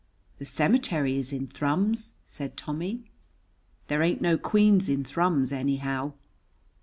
"The 0.39 0.47
cemetery 0.47 1.19
is 1.19 1.31
in 1.31 1.45
Thrums," 1.45 2.15
said 2.25 2.57
Tommy. 2.57 3.11
"There 3.87 4.01
ain't 4.01 4.19
no 4.19 4.35
queens 4.35 4.89
in 4.89 5.03
Thrums, 5.03 5.53
anyhow." 5.53 6.13